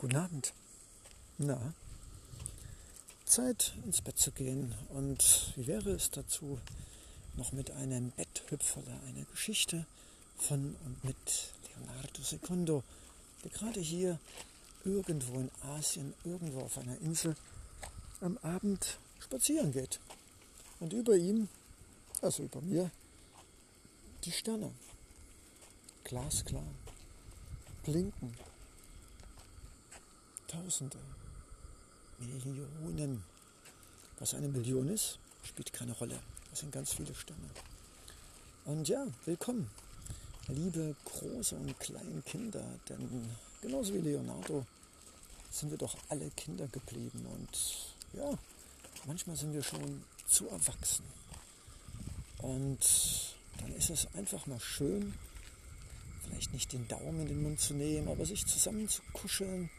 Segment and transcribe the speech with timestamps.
[0.00, 0.54] Guten Abend.
[1.36, 1.74] Na,
[3.26, 4.74] Zeit ins Bett zu gehen.
[4.88, 6.58] Und wie wäre es dazu,
[7.36, 9.84] noch mit einem Betthüpferle eine Geschichte
[10.38, 12.82] von und mit Leonardo Secundo,
[13.44, 14.18] der gerade hier
[14.86, 17.36] irgendwo in Asien, irgendwo auf einer Insel
[18.22, 20.00] am Abend spazieren geht.
[20.78, 21.50] Und über ihm,
[22.22, 22.90] also über mir,
[24.24, 24.72] die Sterne.
[26.04, 26.64] Glasklar.
[27.82, 28.34] Blinken.
[30.50, 30.98] Tausende.
[32.18, 33.22] Millionen.
[34.18, 36.18] Was eine Million ist, spielt keine Rolle.
[36.50, 37.48] Das sind ganz viele Sterne.
[38.64, 39.70] Und ja, willkommen,
[40.48, 43.30] liebe große und kleine Kinder, denn
[43.62, 44.66] genauso wie Leonardo
[45.52, 48.36] sind wir doch alle Kinder geblieben und ja,
[49.06, 51.04] manchmal sind wir schon zu erwachsen.
[52.38, 55.14] Und dann ist es einfach mal schön,
[56.24, 59.70] vielleicht nicht den Daumen in den Mund zu nehmen, aber sich zusammen zu kuscheln,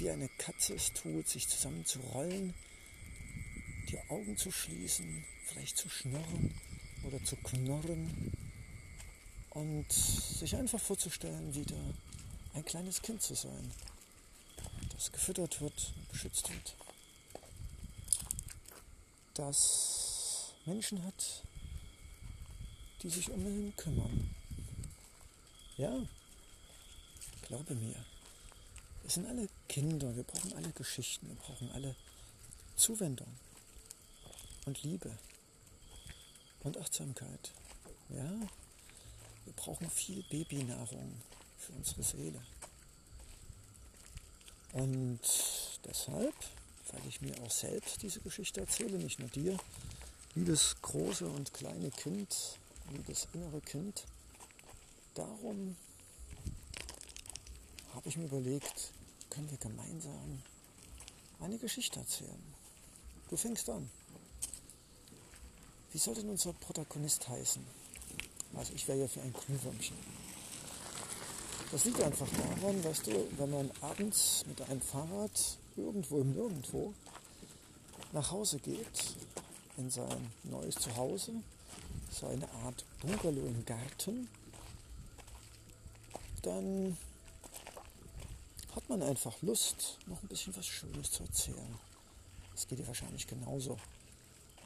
[0.00, 2.54] wie eine Katze es tut, sich zusammen zu rollen,
[3.90, 6.54] die Augen zu schließen, vielleicht zu schnurren
[7.04, 8.32] oder zu knurren
[9.50, 11.76] und sich einfach vorzustellen, wieder
[12.54, 13.70] ein kleines Kind zu sein,
[14.94, 16.76] das gefüttert wird und beschützt wird,
[19.34, 21.44] das Menschen hat,
[23.02, 24.34] die sich um ihn kümmern.
[25.76, 25.94] Ja,
[27.42, 28.04] glaube mir.
[29.10, 31.96] Wir sind alle Kinder, wir brauchen alle Geschichten, wir brauchen alle
[32.76, 33.26] Zuwendung
[34.66, 35.10] und Liebe
[36.60, 37.50] und Achtsamkeit.
[38.10, 38.30] Ja,
[39.46, 41.20] wir brauchen viel Babynahrung
[41.58, 42.40] für unsere Seele.
[44.74, 45.18] Und
[45.86, 46.36] deshalb,
[46.92, 49.58] weil ich mir auch selbst diese Geschichte erzähle, nicht nur dir,
[50.36, 52.60] liebes große und kleine Kind,
[52.92, 54.04] liebes innere Kind,
[55.14, 55.74] darum
[57.92, 58.92] habe ich mir überlegt,
[59.30, 60.42] können wir gemeinsam
[61.40, 62.42] eine Geschichte erzählen.
[63.28, 63.88] Du fängst an.
[65.92, 67.64] Wie soll denn unser Protagonist heißen?
[68.54, 69.96] Also ich wäre ja für ein Glühwürmchen.
[71.72, 76.92] Das liegt einfach daran, weißt du, wenn man abends mit einem Fahrrad irgendwo im Nirgendwo
[78.12, 79.14] nach Hause geht,
[79.76, 81.32] in sein neues Zuhause,
[82.10, 84.28] so eine Art Bungalow im Garten,
[86.42, 86.96] dann
[88.74, 91.78] hat man einfach Lust, noch ein bisschen was Schönes zu erzählen.
[92.52, 93.76] Das geht dir wahrscheinlich genauso.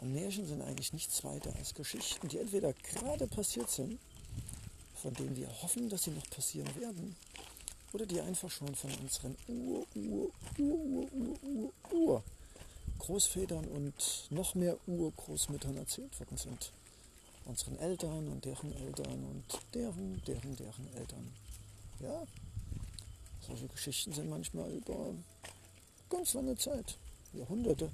[0.01, 3.99] Und Märchen sind eigentlich nichts weiter als Geschichten, die entweder gerade passiert sind,
[4.95, 7.17] von denen wir hoffen, dass sie noch passieren werden,
[7.93, 12.25] oder die einfach schon von unseren Ur, Ur, Ur, Ur, Ur, Ur, Ur
[12.99, 16.73] Großvätern und noch mehr Urgroßmüttern erzählt worden sind.
[17.45, 19.45] Unseren Eltern und deren Eltern und
[19.75, 21.33] deren, deren, deren Eltern.
[22.01, 22.23] Ja,
[23.45, 25.15] solche Geschichten sind manchmal über
[26.09, 26.99] ganz lange Zeit,
[27.33, 27.91] Jahrhunderte,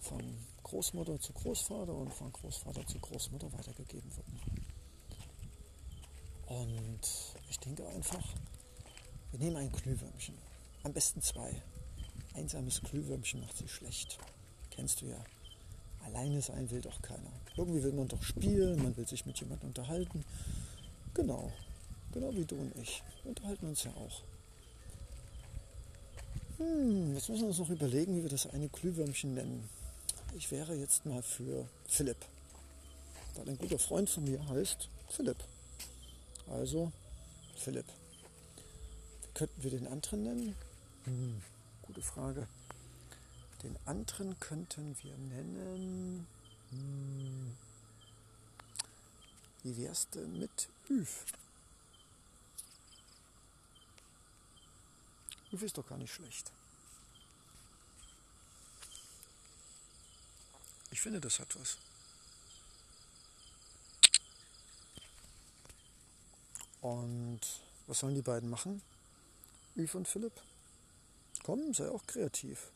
[0.00, 0.22] von
[0.62, 4.40] Großmutter zu Großvater und von Großvater zu Großmutter weitergegeben worden.
[6.46, 7.00] Und
[7.50, 8.24] ich denke einfach,
[9.30, 10.36] wir nehmen ein Glühwürmchen,
[10.82, 11.62] am besten zwei.
[12.34, 14.18] Einsames Glühwürmchen macht sich schlecht.
[14.70, 15.24] Kennst du ja.
[16.04, 17.32] Alleine sein will doch keiner.
[17.56, 20.24] Irgendwie will man doch spielen, man will sich mit jemandem unterhalten.
[21.14, 21.50] Genau,
[22.12, 23.02] genau wie du und ich.
[23.22, 24.22] Wir unterhalten uns ja auch.
[26.58, 29.68] Hm, jetzt müssen wir uns noch überlegen, wie wir das eine Glühwürmchen nennen.
[30.36, 32.18] Ich wäre jetzt mal für Philipp.
[33.34, 35.38] Weil ein guter Freund von mir heißt Philipp.
[36.48, 36.92] Also
[37.56, 37.86] Philipp.
[39.34, 40.56] Könnten wir den anderen nennen?
[41.04, 41.42] Hm,
[41.82, 42.46] gute Frage.
[43.64, 46.26] Den anderen könnten wir nennen.
[46.70, 47.56] Hm,
[49.64, 51.24] wie wär's denn mit Üf?
[55.54, 56.50] Du ist doch gar nicht schlecht.
[60.90, 61.78] Ich finde, das hat was.
[66.80, 67.40] Und
[67.86, 68.82] was sollen die beiden machen?
[69.76, 70.32] Yves und Philipp?
[71.44, 72.72] Komm, sei auch kreativ.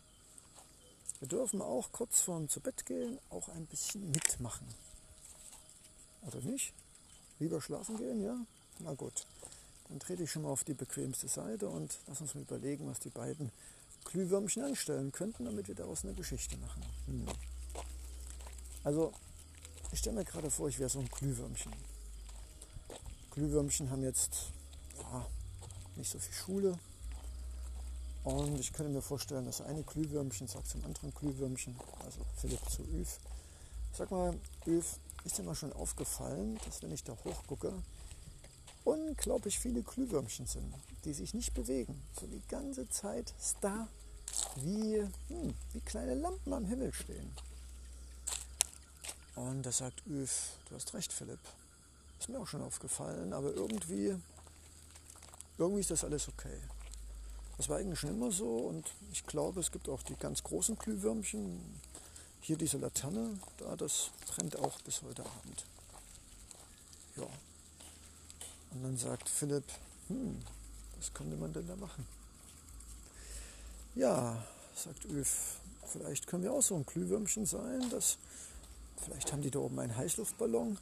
[1.18, 4.72] Wir dürfen auch kurz vorm zu Bett gehen auch ein bisschen mitmachen.
[6.22, 6.72] Oder nicht?
[7.40, 8.36] Lieber schlafen gehen, ja?
[8.78, 9.26] Na gut.
[9.88, 13.00] Dann trete ich schon mal auf die bequemste Seite und lass uns mal überlegen, was
[13.00, 13.50] die beiden
[14.04, 16.82] Glühwürmchen anstellen könnten, damit wir daraus eine Geschichte machen.
[17.06, 17.26] Hm.
[18.84, 19.12] Also,
[19.92, 21.72] ich stelle mir gerade vor, ich wäre so ein Glühwürmchen.
[23.30, 24.52] Glühwürmchen haben jetzt
[24.98, 25.26] ja,
[25.96, 26.78] nicht so viel Schule.
[28.24, 32.82] Und ich könnte mir vorstellen, dass eine Glühwürmchen sagt zum anderen Glühwürmchen, also Philipp zu
[32.82, 33.18] Üv.
[33.92, 37.72] Sag mal, Üv, ist dir mal schon aufgefallen, dass wenn ich da hochgucke,
[38.88, 40.74] unglaublich viele Glühwürmchen sind.
[41.04, 43.86] die sich nicht bewegen, so die ganze Zeit starr
[44.56, 47.30] wie, hm, wie kleine Lampen am Himmel stehen.
[49.36, 50.32] Und da sagt Üf,
[50.68, 51.38] du hast recht, Philipp.
[52.18, 54.16] Ist mir auch schon aufgefallen, aber irgendwie,
[55.56, 56.58] irgendwie ist das alles okay.
[57.58, 60.76] Das war eigentlich schon immer so und ich glaube, es gibt auch die ganz großen
[60.76, 61.80] Glühwürmchen.
[62.40, 65.64] Hier diese Laterne, da, das brennt auch bis heute Abend.
[67.16, 67.28] Ja.
[68.72, 69.64] Und dann sagt Philipp,
[70.08, 70.38] hm,
[70.96, 72.06] was könnte man denn da machen?
[73.94, 74.44] Ja,
[74.74, 77.88] sagt Öf, vielleicht können wir auch so ein Glühwürmchen sein.
[77.90, 78.18] Das,
[79.02, 80.78] vielleicht haben die da oben einen Heißluftballon,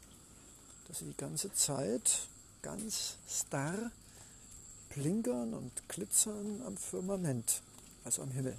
[0.88, 2.28] dass sie die ganze Zeit
[2.62, 3.90] ganz starr
[4.90, 7.62] blinkern und glitzern am Firmament,
[8.04, 8.56] also am Himmel.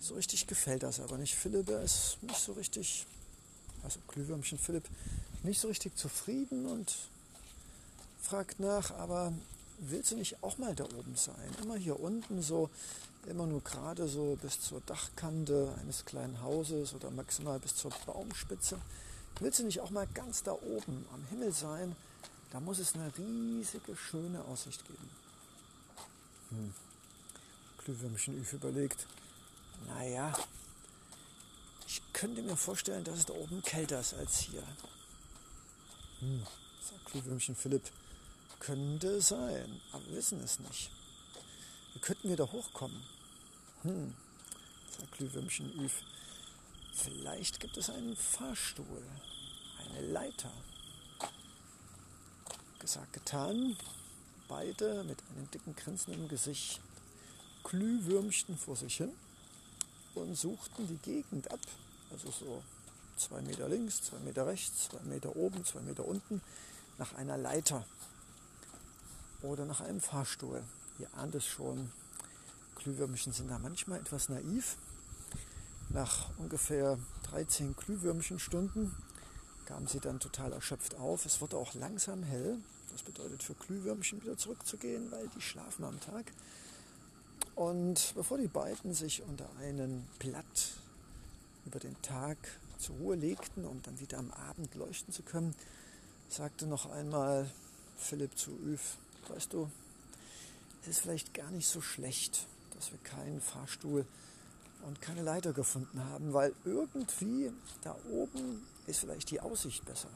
[0.00, 1.34] So richtig gefällt das aber nicht.
[1.34, 3.06] Philipp, er ist nicht so richtig,
[3.82, 4.88] also Glühwürmchen Philipp,
[5.44, 6.94] nicht so richtig zufrieden und
[8.20, 9.32] fragt nach, aber
[9.78, 11.50] willst du nicht auch mal da oben sein?
[11.62, 12.70] Immer hier unten so,
[13.26, 18.78] immer nur gerade so bis zur Dachkante eines kleinen Hauses oder maximal bis zur Baumspitze.
[19.40, 21.96] Willst du nicht auch mal ganz da oben am Himmel sein?
[22.50, 25.10] Da muss es eine riesige, schöne Aussicht geben.
[26.50, 26.74] Hm.
[27.78, 29.06] Glühwürmchen Üf überlegt,
[29.88, 30.32] naja,
[31.86, 34.62] ich könnte mir vorstellen, dass es da oben kälter ist als hier.
[36.22, 36.46] Hm,
[36.88, 37.82] sagt Glühwürmchen Philipp,
[38.60, 40.88] könnte sein, aber wir wissen es nicht.
[41.94, 43.02] Wir könnten wieder hochkommen.
[43.82, 44.14] Hm,
[44.96, 45.92] sagt Glühwürmchen Üf,
[46.94, 49.02] vielleicht gibt es einen Fahrstuhl,
[49.80, 50.52] eine Leiter
[52.78, 53.76] gesagt, getan.
[54.46, 56.80] Beide mit einem dicken Grinsen im Gesicht
[57.64, 59.12] Glühwürmchen vor sich hin
[60.14, 61.60] und suchten die Gegend ab.
[62.12, 62.62] Also so
[63.16, 66.40] zwei Meter links, zwei Meter rechts, zwei Meter oben, zwei Meter unten,
[66.98, 67.84] nach einer Leiter
[69.42, 70.62] oder nach einem Fahrstuhl.
[70.98, 71.90] Ihr ahnt es schon,
[72.76, 74.76] Glühwürmchen sind da manchmal etwas naiv.
[75.88, 76.98] Nach ungefähr
[77.30, 78.94] 13 Glühwürmchenstunden
[79.66, 81.24] gaben sie dann total erschöpft auf.
[81.26, 82.58] Es wurde auch langsam hell.
[82.90, 86.32] Das bedeutet für Glühwürmchen wieder zurückzugehen, weil die schlafen am Tag.
[87.54, 90.72] Und bevor die beiden sich unter einen Blatt
[91.66, 92.36] über den Tag
[92.82, 95.54] zur Ruhe legten, um dann wieder am Abend leuchten zu können,
[96.28, 97.48] sagte noch einmal
[97.96, 98.96] Philipp zu Üv,
[99.28, 99.70] weißt du,
[100.82, 104.04] es ist vielleicht gar nicht so schlecht, dass wir keinen Fahrstuhl
[104.84, 107.52] und keine Leiter gefunden haben, weil irgendwie
[107.82, 110.08] da oben ist vielleicht die Aussicht besser.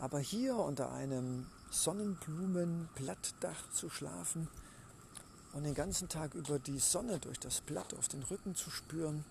[0.00, 4.48] Aber hier unter einem Sonnenblumenblattdach zu schlafen
[5.52, 9.24] und den ganzen Tag über die Sonne durch das Blatt auf den Rücken zu spüren,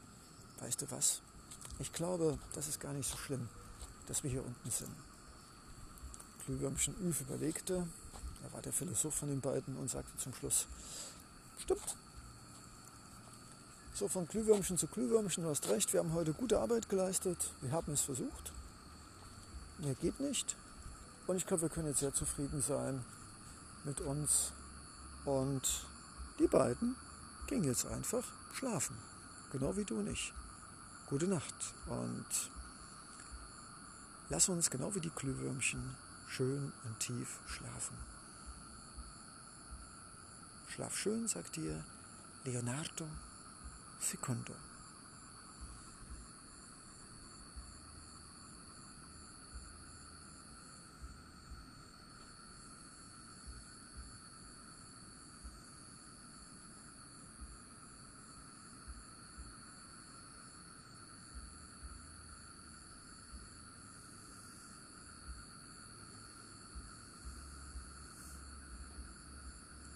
[0.59, 1.21] weißt du was?
[1.79, 3.47] Ich glaube, das ist gar nicht so schlimm,
[4.07, 4.91] dass wir hier unten sind.
[6.45, 7.87] Glühwürmchen Üf überlegte,
[8.43, 10.67] er war der Philosoph von den beiden und sagte zum Schluss,
[11.59, 11.95] stimmt.
[13.93, 17.71] So von Glühwürmchen zu Glühwürmchen, du hast recht, wir haben heute gute Arbeit geleistet, wir
[17.71, 18.51] haben es versucht.
[19.79, 20.55] Mehr geht nicht,
[21.27, 23.03] und ich glaube, wir können jetzt sehr zufrieden sein
[23.83, 24.51] mit uns.
[25.25, 25.61] Und
[26.39, 26.95] die beiden
[27.47, 28.23] gingen jetzt einfach
[28.53, 28.95] schlafen.
[29.51, 30.33] Genau wie du und ich.
[31.07, 31.53] Gute Nacht.
[31.85, 32.25] Und
[34.29, 35.95] lass uns genau wie die Glühwürmchen
[36.27, 37.95] schön und tief schlafen.
[40.67, 41.83] Schlaf schön, sagt dir
[42.43, 43.07] Leonardo
[43.99, 44.53] Secondo.